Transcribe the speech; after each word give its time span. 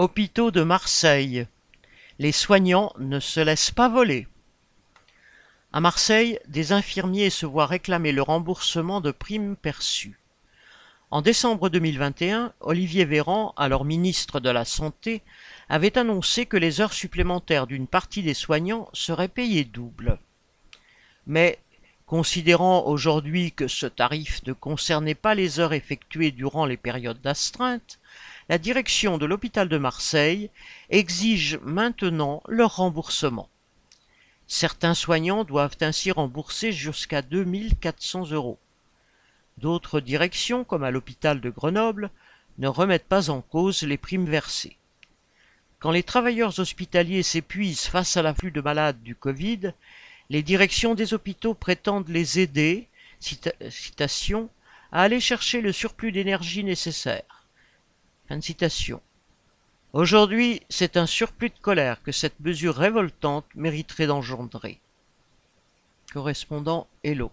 Hôpitaux 0.00 0.50
de 0.50 0.62
Marseille. 0.62 1.46
Les 2.18 2.32
soignants 2.32 2.90
ne 2.98 3.20
se 3.20 3.38
laissent 3.38 3.70
pas 3.70 3.90
voler. 3.90 4.26
À 5.74 5.82
Marseille, 5.82 6.38
des 6.48 6.72
infirmiers 6.72 7.28
se 7.28 7.44
voient 7.44 7.66
réclamer 7.66 8.10
le 8.10 8.22
remboursement 8.22 9.02
de 9.02 9.10
primes 9.10 9.56
perçues. 9.56 10.18
En 11.10 11.20
décembre 11.20 11.68
2021, 11.68 12.54
Olivier 12.60 13.04
Véran, 13.04 13.52
alors 13.58 13.84
ministre 13.84 14.40
de 14.40 14.48
la 14.48 14.64
Santé, 14.64 15.20
avait 15.68 15.98
annoncé 15.98 16.46
que 16.46 16.56
les 16.56 16.80
heures 16.80 16.94
supplémentaires 16.94 17.66
d'une 17.66 17.86
partie 17.86 18.22
des 18.22 18.32
soignants 18.32 18.88
seraient 18.94 19.28
payées 19.28 19.64
double. 19.64 20.18
Mais, 21.26 21.58
considérant 22.10 22.86
aujourd'hui 22.86 23.52
que 23.52 23.68
ce 23.68 23.86
tarif 23.86 24.42
ne 24.44 24.52
concernait 24.52 25.14
pas 25.14 25.36
les 25.36 25.60
heures 25.60 25.72
effectuées 25.72 26.32
durant 26.32 26.66
les 26.66 26.76
périodes 26.76 27.20
d'astreinte, 27.20 28.00
la 28.48 28.58
direction 28.58 29.16
de 29.16 29.26
l'hôpital 29.26 29.68
de 29.68 29.78
Marseille 29.78 30.50
exige 30.88 31.60
maintenant 31.62 32.42
leur 32.48 32.74
remboursement. 32.74 33.48
Certains 34.48 34.94
soignants 34.94 35.44
doivent 35.44 35.76
ainsi 35.82 36.10
rembourser 36.10 36.72
jusqu'à 36.72 37.22
2400 37.22 38.32
euros. 38.32 38.58
D'autres 39.58 40.00
directions, 40.00 40.64
comme 40.64 40.82
à 40.82 40.90
l'hôpital 40.90 41.40
de 41.40 41.50
Grenoble, 41.50 42.10
ne 42.58 42.66
remettent 42.66 43.06
pas 43.06 43.30
en 43.30 43.40
cause 43.40 43.82
les 43.82 43.98
primes 43.98 44.28
versées. 44.28 44.76
Quand 45.78 45.92
les 45.92 46.02
travailleurs 46.02 46.58
hospitaliers 46.58 47.22
s'épuisent 47.22 47.86
face 47.86 48.16
à 48.16 48.22
l'afflux 48.22 48.50
de 48.50 48.60
malades 48.60 49.00
du 49.00 49.14
Covid, 49.14 49.74
les 50.30 50.42
directions 50.42 50.94
des 50.94 51.12
hôpitaux 51.12 51.54
prétendent 51.54 52.08
les 52.08 52.38
aider, 52.38 52.88
citation, 53.18 54.48
à 54.92 55.02
aller 55.02 55.20
chercher 55.20 55.60
le 55.60 55.72
surplus 55.72 56.12
d'énergie 56.12 56.64
nécessaire. 56.64 57.46
citation. 58.40 59.02
Aujourd'hui, 59.92 60.62
c'est 60.68 60.96
un 60.96 61.06
surplus 61.06 61.50
de 61.50 61.58
colère 61.60 62.00
que 62.02 62.12
cette 62.12 62.38
mesure 62.38 62.76
révoltante 62.76 63.46
mériterait 63.56 64.06
d'engendrer. 64.06 64.80
Correspondant 66.12 66.86
Hello. 67.02 67.32